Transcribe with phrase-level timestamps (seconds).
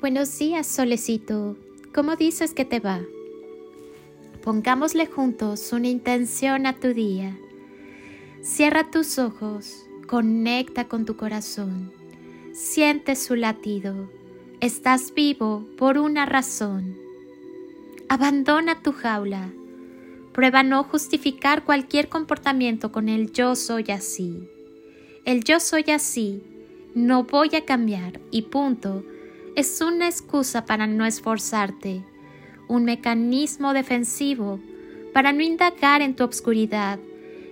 [0.00, 1.58] Buenos días, solecito.
[1.92, 3.02] ¿Cómo dices que te va?
[4.42, 7.36] Pongámosle juntos una intención a tu día.
[8.40, 11.92] Cierra tus ojos, conecta con tu corazón,
[12.54, 14.10] siente su latido.
[14.60, 16.96] Estás vivo por una razón.
[18.08, 19.50] Abandona tu jaula.
[20.32, 24.48] Prueba no justificar cualquier comportamiento con el yo soy así.
[25.26, 26.42] El yo soy así,
[26.94, 29.04] no voy a cambiar y punto
[29.56, 32.02] es una excusa para no esforzarte,
[32.68, 34.60] un mecanismo defensivo
[35.12, 36.98] para no indagar en tu obscuridad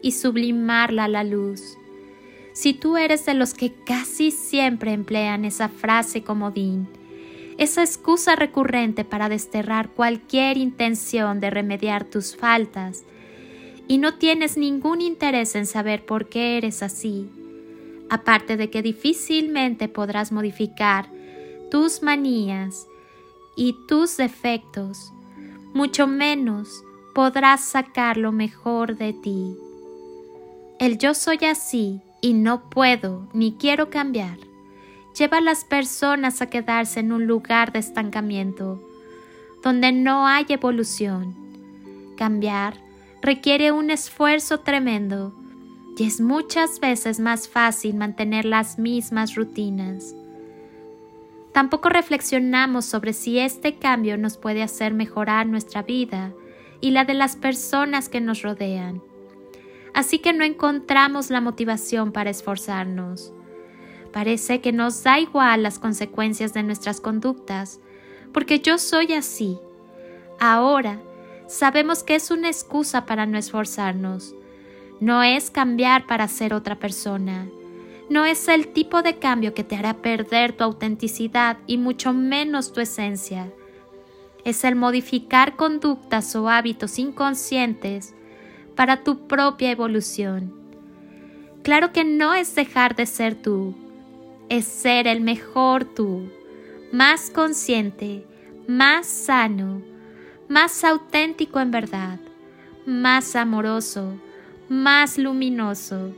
[0.00, 1.76] y sublimarla a la luz.
[2.54, 6.88] Si tú eres de los que casi siempre emplean esa frase comodín,
[7.58, 13.04] esa excusa recurrente para desterrar cualquier intención de remediar tus faltas,
[13.88, 17.28] y no tienes ningún interés en saber por qué eres así,
[18.08, 21.08] aparte de que difícilmente podrás modificar
[21.72, 22.86] tus manías
[23.56, 25.10] y tus defectos,
[25.72, 26.84] mucho menos
[27.14, 29.56] podrás sacar lo mejor de ti.
[30.78, 34.36] El yo soy así y no puedo ni quiero cambiar.
[35.18, 38.78] Lleva a las personas a quedarse en un lugar de estancamiento,
[39.64, 41.34] donde no hay evolución.
[42.18, 42.76] Cambiar
[43.22, 45.32] requiere un esfuerzo tremendo
[45.96, 50.14] y es muchas veces más fácil mantener las mismas rutinas.
[51.52, 56.32] Tampoco reflexionamos sobre si este cambio nos puede hacer mejorar nuestra vida
[56.80, 59.02] y la de las personas que nos rodean.
[59.92, 63.34] Así que no encontramos la motivación para esforzarnos.
[64.12, 67.80] Parece que nos da igual las consecuencias de nuestras conductas,
[68.32, 69.58] porque yo soy así.
[70.40, 71.00] Ahora
[71.48, 74.34] sabemos que es una excusa para no esforzarnos.
[75.00, 77.46] No es cambiar para ser otra persona
[78.08, 82.72] no es el tipo de cambio que te hará perder tu autenticidad y mucho menos
[82.72, 83.52] tu esencia.
[84.44, 88.14] Es el modificar conductas o hábitos inconscientes
[88.74, 90.52] para tu propia evolución.
[91.62, 93.74] Claro que no es dejar de ser tú,
[94.48, 96.28] es ser el mejor tú,
[96.92, 98.26] más consciente,
[98.66, 99.80] más sano,
[100.48, 102.18] más auténtico en verdad,
[102.84, 104.14] más amoroso,
[104.68, 106.12] más luminoso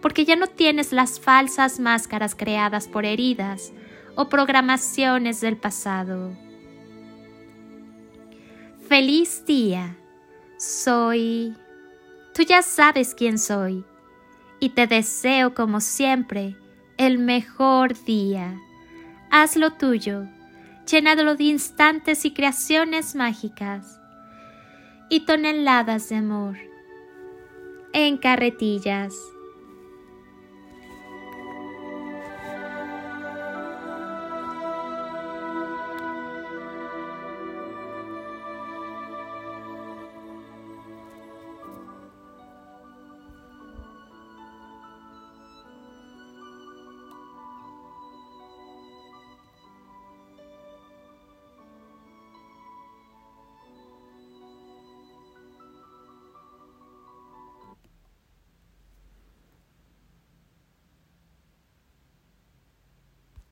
[0.00, 3.72] porque ya no tienes las falsas máscaras creadas por heridas
[4.14, 6.36] o programaciones del pasado.
[8.88, 9.96] Feliz día.
[10.56, 11.54] Soy...
[12.34, 13.84] Tú ya sabes quién soy
[14.60, 16.56] y te deseo como siempre
[16.96, 18.60] el mejor día.
[19.30, 20.26] Hazlo tuyo,
[20.90, 24.00] llenadlo de instantes y creaciones mágicas
[25.10, 26.56] y toneladas de amor
[27.92, 29.14] en carretillas.